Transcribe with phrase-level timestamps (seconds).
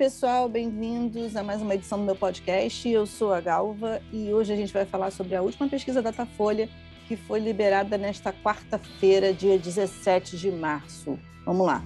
[0.00, 2.88] pessoal, bem-vindos a mais uma edição do meu podcast.
[2.88, 6.70] Eu sou a Galva e hoje a gente vai falar sobre a última pesquisa Datafolha
[7.06, 11.18] que foi liberada nesta quarta-feira, dia 17 de março.
[11.44, 11.84] Vamos lá.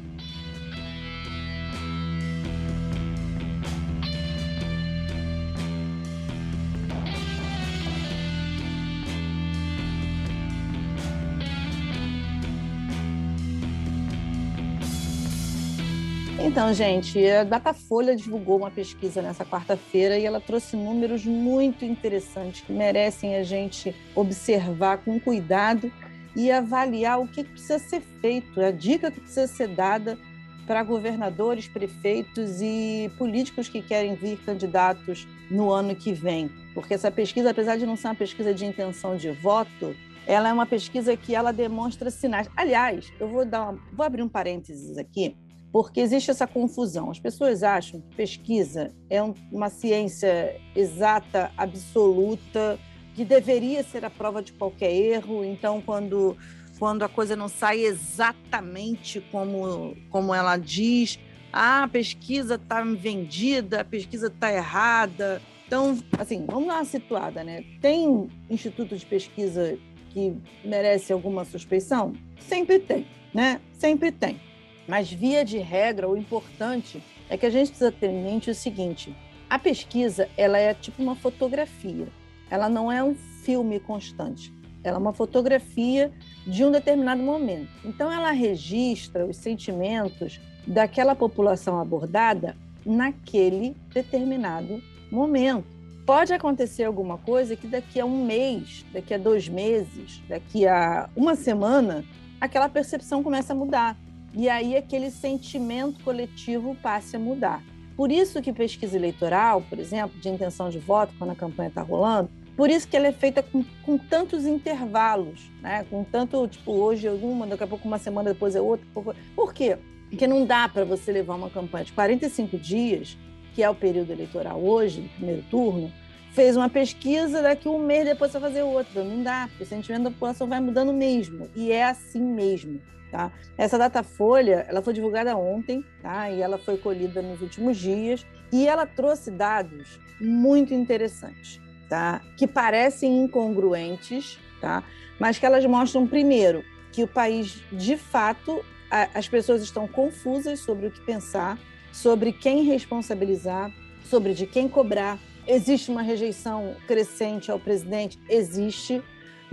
[16.44, 22.60] Então, gente, a Datafolha divulgou uma pesquisa nessa quarta-feira e ela trouxe números muito interessantes
[22.60, 25.90] que merecem a gente observar com cuidado
[26.36, 30.18] e avaliar o que precisa ser feito, a dica que precisa ser dada
[30.66, 36.50] para governadores, prefeitos e políticos que querem vir candidatos no ano que vem.
[36.74, 40.52] Porque essa pesquisa, apesar de não ser uma pesquisa de intenção de voto, ela é
[40.52, 42.50] uma pesquisa que ela demonstra sinais.
[42.54, 45.34] Aliás, eu vou dar uma, vou abrir um parênteses aqui
[45.74, 47.10] porque existe essa confusão.
[47.10, 52.78] As pessoas acham que pesquisa é uma ciência exata, absoluta,
[53.12, 55.44] que deveria ser a prova de qualquer erro.
[55.44, 56.36] Então, quando,
[56.78, 61.18] quando a coisa não sai exatamente como, como ela diz,
[61.52, 65.42] ah, a pesquisa está vendida, a pesquisa está errada.
[65.66, 67.64] Então, assim, vamos uma situada, né?
[67.80, 69.76] Tem instituto de pesquisa
[70.10, 72.12] que merece alguma suspeição?
[72.38, 73.60] Sempre tem, né?
[73.72, 74.53] Sempre tem.
[74.86, 78.54] Mas, via de regra, o importante é que a gente precisa ter em mente o
[78.54, 79.14] seguinte:
[79.48, 82.06] a pesquisa ela é tipo uma fotografia,
[82.50, 86.12] ela não é um filme constante, ela é uma fotografia
[86.46, 87.70] de um determinado momento.
[87.84, 95.64] Então, ela registra os sentimentos daquela população abordada naquele determinado momento.
[96.04, 101.08] Pode acontecer alguma coisa que daqui a um mês, daqui a dois meses, daqui a
[101.16, 102.04] uma semana,
[102.38, 103.96] aquela percepção começa a mudar
[104.34, 107.62] e aí aquele sentimento coletivo passe a mudar.
[107.96, 111.82] Por isso que pesquisa eleitoral, por exemplo, de intenção de voto, quando a campanha está
[111.82, 115.84] rolando, por isso que ela é feita com, com tantos intervalos, né?
[115.90, 118.86] com tanto, tipo, hoje é uma, daqui a pouco uma semana depois é outra.
[119.34, 119.78] Por quê?
[120.08, 123.16] Porque não dá para você levar uma campanha de 45 dias,
[123.54, 125.92] que é o período eleitoral hoje, no primeiro turno,
[126.34, 129.04] fez uma pesquisa, daqui um mês depois você vai fazer outra.
[129.04, 131.48] Não dá, porque o sentimento da população vai mudando mesmo.
[131.54, 132.80] E é assim mesmo.
[133.10, 133.30] Tá?
[133.56, 136.28] Essa datafolha ela foi divulgada ontem tá?
[136.28, 142.20] e ela foi colhida nos últimos dias e ela trouxe dados muito interessantes, tá?
[142.36, 144.82] que parecem incongruentes, tá?
[145.16, 150.58] mas que elas mostram, primeiro, que o país, de fato, a, as pessoas estão confusas
[150.58, 151.56] sobre o que pensar,
[151.92, 153.72] sobre quem responsabilizar,
[154.04, 155.20] sobre de quem cobrar.
[155.46, 158.18] Existe uma rejeição crescente ao presidente?
[158.28, 159.02] Existe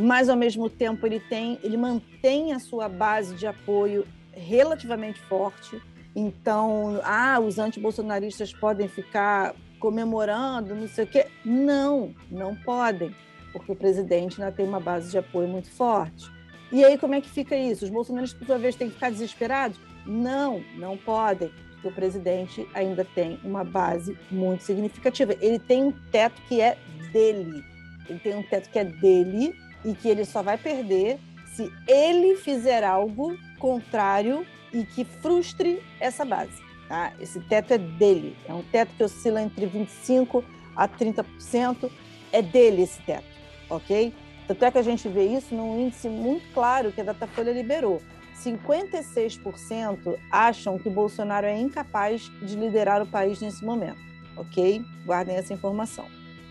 [0.01, 5.79] mas ao mesmo tempo ele tem, ele mantém a sua base de apoio relativamente forte.
[6.15, 11.27] Então, ah, os antibolsonaristas podem ficar comemorando, não sei o quê.
[11.45, 13.15] Não, não podem,
[13.53, 16.29] porque o presidente ainda tem uma base de apoio muito forte.
[16.71, 17.85] E aí, como é que fica isso?
[17.85, 19.79] Os bolsonaristas, por sua vez, têm que ficar desesperados?
[20.05, 25.35] Não, não podem, porque o presidente ainda tem uma base muito significativa.
[25.41, 26.77] Ele tem um teto que é
[27.11, 27.63] dele.
[28.07, 31.17] Ele tem um teto que é dele e que ele só vai perder
[31.55, 36.61] se ele fizer algo contrário e que frustre essa base.
[36.87, 37.13] Tá?
[37.19, 40.43] Esse teto é dele, é um teto que oscila entre 25%
[40.75, 41.89] a 30%,
[42.31, 43.25] é dele esse teto,
[43.69, 44.13] ok?
[44.47, 48.01] Tanto é que a gente vê isso num índice muito claro que a Datafolha liberou.
[48.43, 53.99] 56% acham que Bolsonaro é incapaz de liderar o país nesse momento,
[54.35, 54.83] ok?
[55.05, 56.05] Guardem essa informação.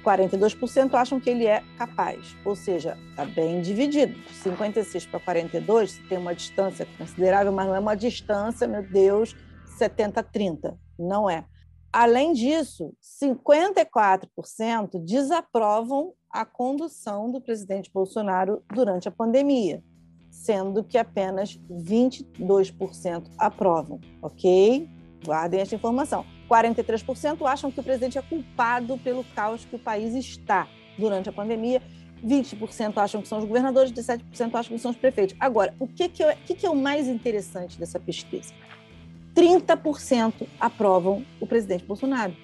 [0.05, 4.19] 42% acham que ele é capaz, ou seja, está bem dividido.
[4.43, 9.37] 56 para 42 tem uma distância considerável, mas não é uma distância, meu Deus,
[9.77, 11.45] 70 30, não é.
[11.93, 19.83] Além disso, 54% desaprovam a condução do presidente Bolsonaro durante a pandemia,
[20.41, 24.89] sendo que apenas 22% aprovam, ok?
[25.23, 26.25] Guardem essa informação.
[26.49, 30.67] 43% acham que o presidente é culpado pelo caos que o país está
[30.99, 31.83] durante a pandemia.
[32.25, 35.37] 20% acham que são os governadores, 17% acham que são os prefeitos.
[35.39, 38.55] Agora, o que, que, é, que, que é o mais interessante dessa pesquisa?
[39.37, 42.35] 30% aprovam o presidente Bolsonaro.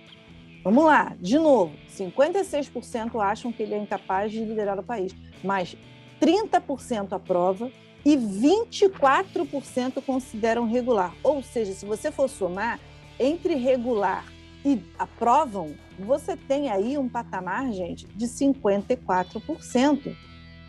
[0.62, 5.76] Vamos lá, de novo, 56% acham que ele é incapaz de liderar o país, mas
[6.20, 7.70] 30% aprova
[8.06, 11.12] e 24% consideram regular.
[11.24, 12.78] Ou seja, se você for somar,
[13.18, 14.24] entre regular
[14.64, 20.16] e aprovam, você tem aí um patamar, gente, de 54%.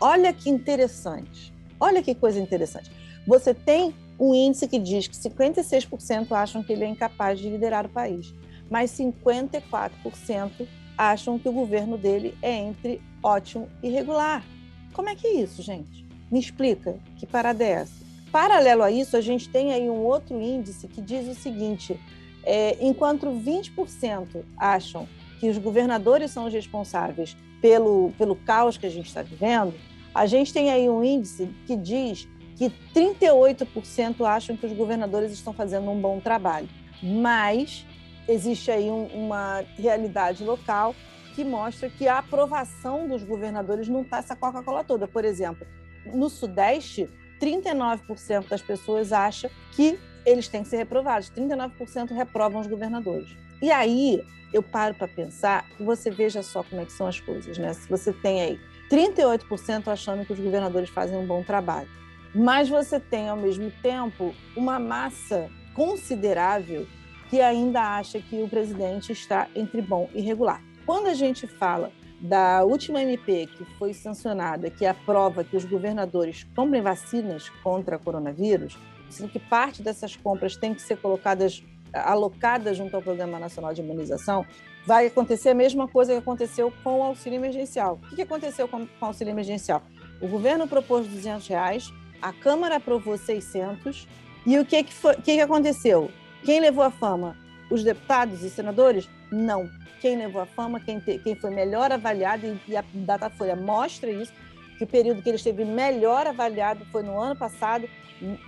[0.00, 1.54] Olha que interessante.
[1.78, 2.90] Olha que coisa interessante.
[3.24, 7.86] Você tem um índice que diz que 56% acham que ele é incapaz de liderar
[7.86, 8.34] o país,
[8.68, 14.44] mas 54% acham que o governo dele é entre ótimo e regular.
[14.92, 16.07] Como é que é isso, gente?
[16.30, 17.94] Me explica, que parada é essa?
[18.30, 21.98] Paralelo a isso, a gente tem aí um outro índice que diz o seguinte:
[22.44, 25.08] é, enquanto 20% acham
[25.40, 29.74] que os governadores são os responsáveis pelo, pelo caos que a gente está vivendo,
[30.14, 35.52] a gente tem aí um índice que diz que 38% acham que os governadores estão
[35.52, 36.68] fazendo um bom trabalho.
[37.02, 37.86] Mas
[38.26, 40.94] existe aí um, uma realidade local
[41.34, 45.06] que mostra que a aprovação dos governadores não está essa Coca-Cola toda.
[45.06, 45.64] Por exemplo,
[46.12, 47.08] no Sudeste,
[47.40, 53.28] 39% das pessoas acham que eles têm que ser reprovados, 39% reprovam os governadores.
[53.62, 54.22] E aí
[54.52, 57.72] eu paro para pensar, você veja só como é que são as coisas, né?
[57.72, 58.60] Se você tem aí
[58.90, 61.88] 38% achando que os governadores fazem um bom trabalho,
[62.34, 66.86] mas você tem ao mesmo tempo uma massa considerável
[67.28, 70.62] que ainda acha que o presidente está entre bom e regular.
[70.86, 76.46] Quando a gente fala da última MP que foi sancionada, que aprova que os governadores
[76.54, 78.76] comprem vacinas contra coronavírus,
[79.08, 81.62] sendo que parte dessas compras tem que ser colocadas,
[81.92, 84.44] alocadas junto ao Programa Nacional de Imunização,
[84.84, 88.00] vai acontecer a mesma coisa que aconteceu com o auxílio emergencial.
[88.10, 89.82] O que aconteceu com o auxílio emergencial?
[90.20, 94.08] O governo propôs 200 reais, a Câmara aprovou 600,
[94.44, 96.10] e o que, que, foi, que, que aconteceu?
[96.44, 97.36] Quem levou a fama?
[97.70, 99.08] Os deputados e senadores?
[99.30, 99.70] Não.
[100.00, 104.10] Quem levou a fama, quem, te, quem foi melhor avaliado, e, e a Datafolha mostra
[104.10, 104.32] isso,
[104.76, 107.88] que o período que ele esteve melhor avaliado foi no ano passado,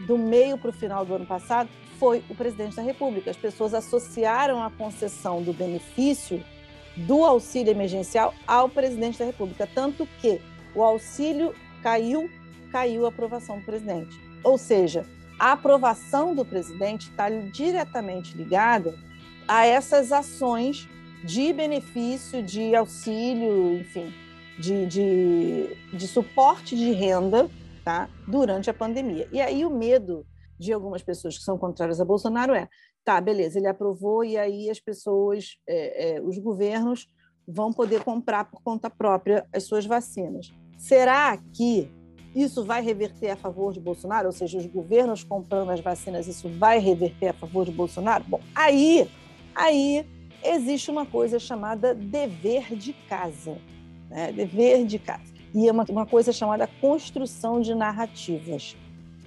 [0.06, 1.68] do meio para o final do ano passado,
[1.98, 3.30] foi o presidente da República.
[3.30, 6.42] As pessoas associaram a concessão do benefício
[6.96, 10.40] do auxílio emergencial ao presidente da República, tanto que
[10.74, 12.28] o auxílio caiu,
[12.72, 14.18] caiu a aprovação do presidente.
[14.42, 15.04] Ou seja,
[15.38, 18.94] a aprovação do presidente está diretamente ligada
[19.50, 20.88] a essas ações
[21.24, 24.14] de benefício, de auxílio, enfim,
[24.56, 27.50] de, de, de suporte de renda
[27.84, 28.08] tá?
[28.28, 29.28] durante a pandemia.
[29.32, 30.24] E aí o medo
[30.56, 32.68] de algumas pessoas que são contrárias a Bolsonaro é,
[33.04, 37.08] tá, beleza, ele aprovou e aí as pessoas, é, é, os governos
[37.44, 40.52] vão poder comprar por conta própria as suas vacinas.
[40.78, 41.90] Será que
[42.36, 44.28] isso vai reverter a favor de Bolsonaro?
[44.28, 48.22] Ou seja, os governos comprando as vacinas, isso vai reverter a favor de Bolsonaro?
[48.28, 49.10] Bom, aí,
[49.54, 50.06] aí
[50.44, 53.58] existe uma coisa chamada dever de casa.
[54.08, 54.32] Né?
[54.32, 55.32] Dever de casa.
[55.54, 58.76] E é uma, uma coisa chamada construção de narrativas.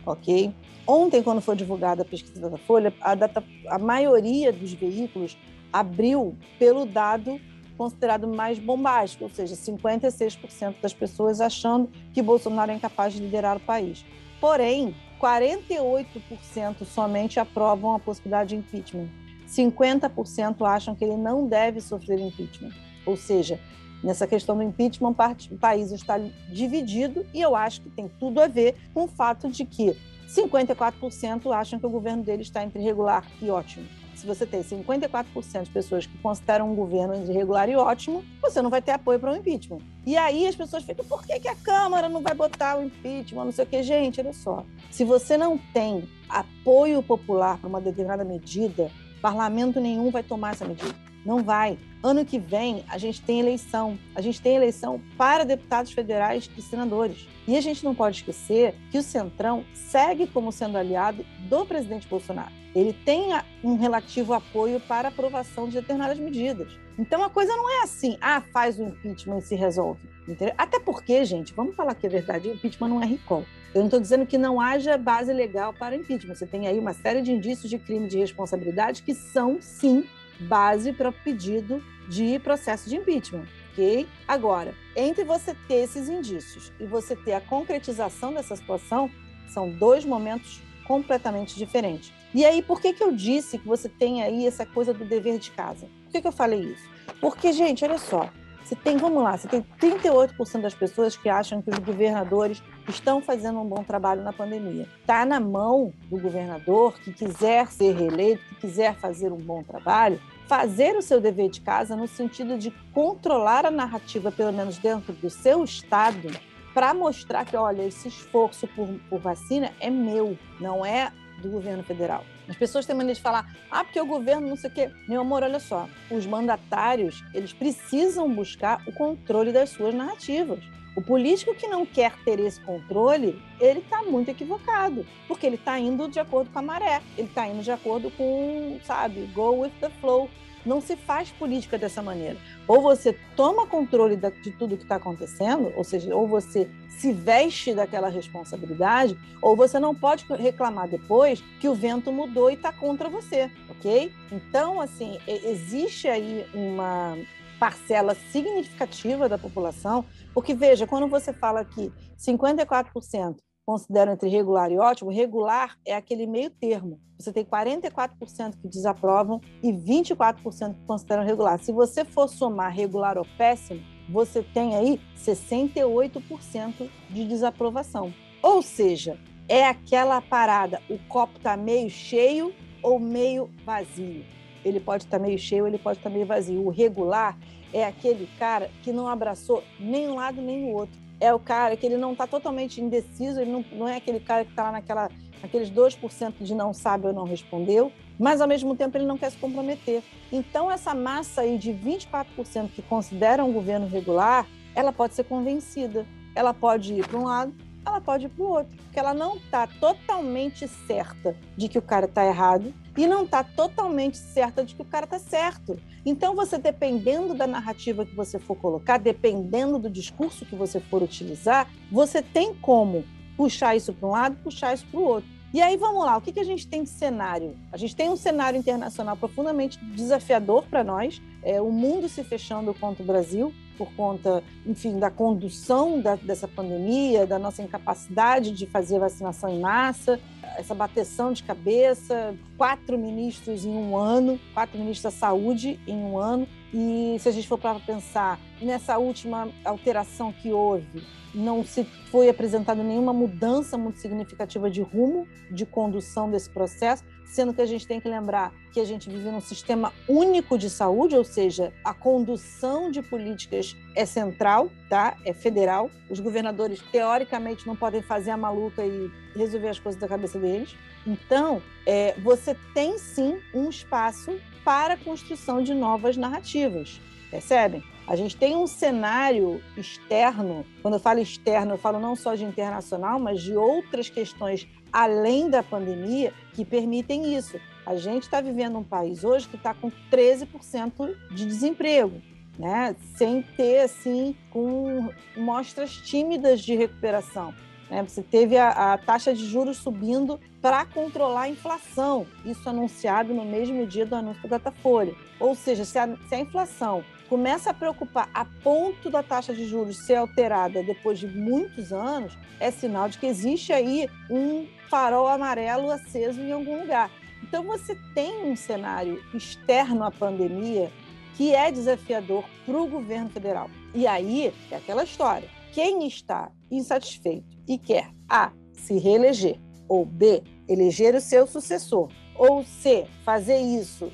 [0.06, 0.54] Ok?
[0.86, 5.38] Ontem, quando foi divulgada a pesquisa da Folha, a, data, a maioria dos veículos
[5.72, 7.40] abriu pelo dado
[7.78, 13.58] considerado mais bombástico, ou seja, 56% das pessoas achando que Bolsonaro é incapaz de liderar
[13.58, 14.06] o país.
[14.40, 19.10] Porém, 48% somente aprovam a possibilidade de impeachment.
[19.56, 22.72] 50% acham que ele não deve sofrer impeachment.
[23.06, 23.60] Ou seja,
[24.04, 25.16] nessa questão do impeachment,
[25.52, 26.20] o país está
[26.50, 29.96] dividido e eu acho que tem tudo a ver com o fato de que
[30.28, 33.86] 54% acham que o governo dele está entre regular e ótimo.
[34.16, 38.62] Se você tem 54% de pessoas que consideram um governo entre regular e ótimo, você
[38.62, 39.80] não vai ter apoio para o impeachment.
[40.06, 43.46] E aí as pessoas ficam, por que, que a Câmara não vai botar o impeachment?
[43.46, 43.82] Não sei o que.
[43.84, 44.64] Gente, olha só.
[44.92, 48.92] Se você não tem apoio popular para uma determinada medida,
[49.24, 50.94] Parlamento nenhum vai tomar essa medida.
[51.26, 51.78] Não vai.
[52.02, 53.98] Ano que vem, a gente tem eleição.
[54.14, 57.28] A gente tem eleição para deputados federais e senadores.
[57.48, 62.08] E a gente não pode esquecer que o Centrão segue como sendo aliado do presidente
[62.08, 62.52] Bolsonaro.
[62.76, 63.30] Ele tem
[63.64, 66.78] um relativo apoio para aprovação de determinadas medidas.
[66.98, 70.02] Então a coisa não é assim, ah, faz o impeachment e se resolve.
[70.28, 70.56] Entendeu?
[70.58, 73.46] Até porque, gente, vamos falar que é verdade, o impeachment não é recall.
[73.74, 76.36] Eu não estou dizendo que não haja base legal para impeachment.
[76.36, 80.06] Você tem aí uma série de indícios de crime de responsabilidade que são, sim,
[80.40, 83.46] base para pedido de processo de impeachment.
[83.72, 84.08] Ok?
[84.28, 89.10] Agora, entre você ter esses indícios e você ter a concretização dessa situação,
[89.48, 92.14] são dois momentos completamente diferentes.
[92.34, 95.40] E aí, por que, que eu disse que você tem aí essa coisa do dever
[95.40, 95.88] de casa?
[96.04, 96.90] Por que, que eu falei isso?
[97.22, 98.30] Porque, gente, olha só,
[98.64, 103.22] você tem, vamos lá, você tem 38% das pessoas que acham que os governadores estão
[103.22, 104.88] fazendo um bom trabalho na pandemia.
[105.02, 110.20] Está na mão do governador que quiser ser reeleito, que quiser fazer um bom trabalho,
[110.48, 115.14] fazer o seu dever de casa no sentido de controlar a narrativa, pelo menos dentro
[115.14, 116.30] do seu estado,
[116.74, 121.84] para mostrar que, olha, esse esforço por, por vacina é meu, não é do governo
[121.84, 122.24] federal.
[122.48, 124.92] As pessoas têm mania de falar, ah, porque o governo não sei o quê.
[125.08, 130.64] Meu amor, olha só, os mandatários, eles precisam buscar o controle das suas narrativas.
[130.96, 135.80] O político que não quer ter esse controle, ele está muito equivocado, porque ele está
[135.80, 139.72] indo de acordo com a maré, ele está indo de acordo com, sabe, go with
[139.80, 140.30] the flow.
[140.66, 142.38] Não se faz política dessa maneira.
[142.68, 147.74] Ou você toma controle de tudo que está acontecendo, ou seja, ou você se veste
[147.74, 153.10] daquela responsabilidade, ou você não pode reclamar depois que o vento mudou e está contra
[153.10, 154.14] você, ok?
[154.32, 157.18] Então, assim, existe aí uma
[157.60, 164.78] parcela significativa da população, porque veja, quando você fala que 54% consideram entre regular e
[164.78, 167.00] ótimo, regular é aquele meio termo.
[167.18, 171.60] Você tem 44% que desaprovam e 24% que consideram regular.
[171.60, 178.14] Se você for somar regular ou péssimo, você tem aí 68% de desaprovação.
[178.42, 179.18] Ou seja,
[179.48, 184.26] é aquela parada, o copo está meio cheio ou meio vazio.
[184.66, 186.66] Ele pode estar tá meio cheio, ele pode estar tá meio vazio.
[186.66, 187.38] O regular
[187.72, 191.78] é aquele cara que não abraçou nem um lado nem o outro é o cara
[191.78, 195.10] que ele não está totalmente indeciso, ele não, não é aquele cara que está naquela,
[195.42, 199.32] naqueles 2% de não sabe ou não respondeu, mas ao mesmo tempo ele não quer
[199.32, 200.04] se comprometer.
[200.34, 206.06] Então, essa massa aí de 24% que consideram o governo regular, ela pode ser convencida.
[206.36, 207.54] Ela pode ir para um lado,
[207.86, 211.82] ela pode ir para o outro, porque ela não está totalmente certa de que o
[211.82, 215.80] cara está errado e não está totalmente certa de que o cara está certo.
[216.06, 221.02] Então, você, dependendo da narrativa que você for colocar, dependendo do discurso que você for
[221.02, 223.04] utilizar, você tem como
[223.36, 225.30] puxar isso para um lado, puxar isso para o outro.
[225.54, 227.56] E aí, vamos lá, o que, que a gente tem de cenário?
[227.72, 232.74] A gente tem um cenário internacional profundamente desafiador para nós, é, o mundo se fechando
[232.74, 238.66] contra o Brasil, por conta, enfim, da condução da, dessa pandemia, da nossa incapacidade de
[238.66, 240.20] fazer vacinação em massa,
[240.58, 246.18] essa bateção de cabeça, quatro ministros em um ano, quatro ministros da saúde em um
[246.18, 246.48] ano.
[246.74, 252.30] E se a gente for para pensar nessa última alteração que houve, não se foi
[252.30, 257.88] apresentada nenhuma mudança muito significativa de rumo, de condução desse processo, sendo que a gente
[257.88, 261.94] tem que lembrar que a gente vive num sistema único de saúde, ou seja, a
[261.94, 265.16] condução de políticas é central, tá?
[265.26, 265.90] É federal.
[266.10, 270.76] Os governadores teoricamente não podem fazer a maluca e resolver as coisas da cabeça deles.
[271.06, 277.00] Então, é, você tem sim um espaço para a construção de novas narrativas,
[277.30, 277.84] percebem?
[278.06, 282.44] A gente tem um cenário externo, quando eu falo externo, eu falo não só de
[282.44, 287.60] internacional, mas de outras questões além da pandemia que permitem isso.
[287.86, 292.22] A gente está vivendo um país hoje que está com 13% de desemprego.
[292.56, 292.96] Né?
[293.16, 297.52] sem ter assim com mostras tímidas de recuperação.
[297.90, 298.04] Né?
[298.04, 303.44] Você teve a, a, taxa de juros subindo para controlar a inflação, isso anunciado no
[303.44, 305.16] mesmo dia do anúncio da Datafolha.
[305.40, 309.66] Ou seja, se a, se a inflação começa a preocupar a ponto da taxa de
[309.66, 315.28] juros ser alterada depois de muitos anos, é sinal de que existe aí um farol
[315.28, 317.10] amarelo aceso em algum lugar.
[317.42, 320.92] Então você tem um cenário externo à pandemia
[321.36, 323.68] que é desafiador para o governo federal.
[323.96, 328.52] E aí é aquela história: quem está insatisfeito e quer A.
[328.74, 329.60] se reeleger,
[329.90, 330.44] ou B.
[330.70, 333.08] eleger o seu sucessor, ou C.
[333.26, 334.12] fazer isso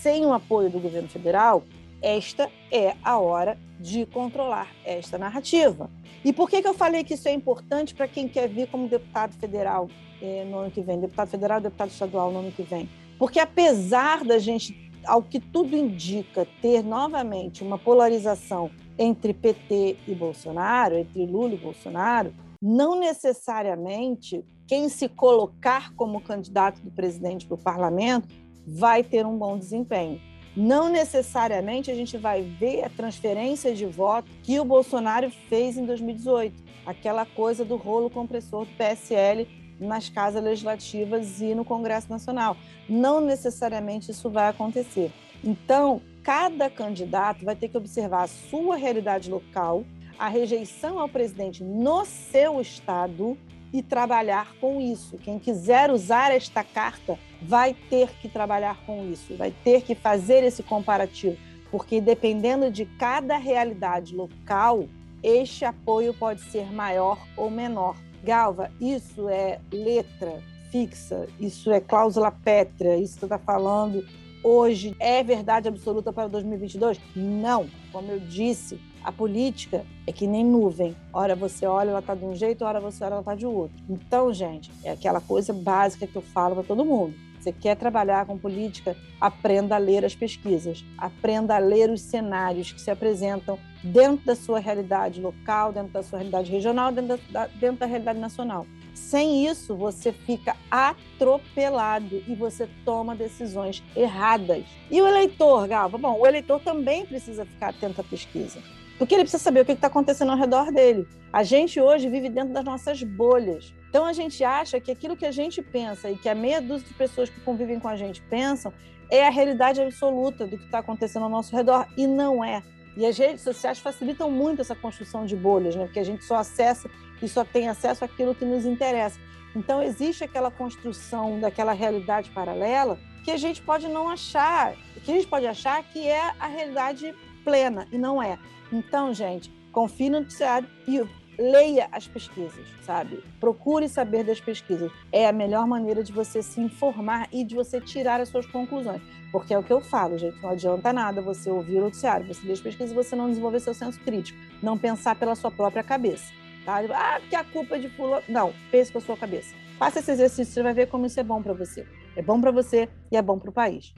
[0.00, 1.64] sem o apoio do governo federal,
[2.02, 5.88] esta é a hora de controlar esta narrativa.
[6.24, 8.88] E por que, que eu falei que isso é importante para quem quer vir como
[8.88, 9.88] deputado federal
[10.20, 12.88] eh, no ano que vem, deputado federal deputado estadual no ano que vem?
[13.18, 20.14] Porque apesar da gente, ao que tudo indica, ter novamente uma polarização entre PT e
[20.14, 27.54] Bolsonaro, entre Lula e Bolsonaro, não necessariamente quem se colocar como candidato do presidente para
[27.56, 28.28] o parlamento
[28.64, 30.20] vai ter um bom desempenho
[30.56, 35.86] não necessariamente a gente vai ver a transferência de voto que o Bolsonaro fez em
[35.86, 39.48] 2018, aquela coisa do rolo compressor do PSL
[39.80, 42.56] nas casas legislativas e no Congresso Nacional.
[42.88, 45.10] Não necessariamente isso vai acontecer.
[45.42, 49.84] Então, cada candidato vai ter que observar a sua realidade local,
[50.18, 53.36] a rejeição ao presidente no seu estado
[53.72, 55.16] e trabalhar com isso.
[55.18, 60.44] Quem quiser usar esta carta vai ter que trabalhar com isso, vai ter que fazer
[60.44, 61.36] esse comparativo,
[61.70, 64.86] porque dependendo de cada realidade local,
[65.22, 67.96] este apoio pode ser maior ou menor.
[68.22, 74.04] Galva, isso é letra fixa, isso é cláusula pétrea, isso que você está falando
[74.42, 77.00] hoje é verdade absoluta para 2022?
[77.14, 77.68] Não.
[77.92, 80.96] Como eu disse, a política é que nem nuvem.
[81.12, 83.76] Hora você olha, ela está de um jeito, hora você olha, ela está de outro.
[83.88, 87.14] Então, gente, é aquela coisa básica que eu falo para todo mundo.
[87.42, 88.96] Você quer trabalhar com política?
[89.20, 94.36] Aprenda a ler as pesquisas, aprenda a ler os cenários que se apresentam dentro da
[94.36, 98.64] sua realidade local, dentro da sua realidade regional, dentro da, dentro da realidade nacional.
[98.94, 104.64] Sem isso, você fica atropelado e você toma decisões erradas.
[104.88, 105.98] E o eleitor, Galva?
[105.98, 108.62] Bom, o eleitor também precisa ficar atento à pesquisa.
[108.98, 111.06] Porque ele precisa saber o que está acontecendo ao redor dele.
[111.32, 113.74] A gente hoje vive dentro das nossas bolhas.
[113.88, 116.86] Então a gente acha que aquilo que a gente pensa e que a meia dúzia
[116.86, 118.72] de pessoas que convivem com a gente pensam
[119.10, 121.86] é a realidade absoluta do que está acontecendo ao nosso redor.
[121.96, 122.62] E não é.
[122.96, 125.84] E as redes sociais facilitam muito essa construção de bolhas, né?
[125.84, 129.18] porque a gente só acessa e só tem acesso àquilo que nos interessa.
[129.54, 135.14] Então, existe aquela construção daquela realidade paralela que a gente pode não achar, que a
[135.14, 138.38] gente pode achar que é a realidade plena, e não é.
[138.72, 140.98] Então, gente, confie no noticiário e
[141.38, 143.22] leia as pesquisas, sabe?
[143.38, 144.90] Procure saber das pesquisas.
[145.10, 149.02] É a melhor maneira de você se informar e de você tirar as suas conclusões.
[149.30, 152.46] Porque é o que eu falo, gente, não adianta nada você ouvir o noticiário, você
[152.46, 155.82] ler as pesquisas e você não desenvolver seu senso crítico, não pensar pela sua própria
[155.82, 156.32] cabeça.
[156.64, 156.80] Tá?
[156.94, 158.22] Ah, porque a culpa é de fulano.
[158.28, 159.54] Não, pense com a sua cabeça.
[159.78, 161.86] Faça esse exercício, você vai ver como isso é bom para você.
[162.14, 163.92] É bom para você e é bom para o país.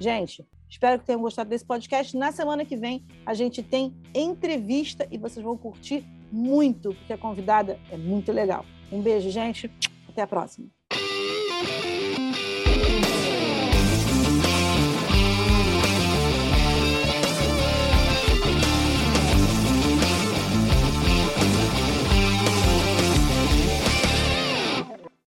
[0.00, 2.16] Gente, espero que tenham gostado desse podcast.
[2.16, 7.18] Na semana que vem, a gente tem entrevista e vocês vão curtir muito, porque a
[7.18, 8.64] convidada é muito legal.
[8.90, 9.70] Um beijo, gente.
[10.08, 10.68] Até a próxima.